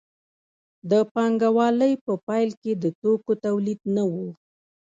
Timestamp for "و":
4.11-4.13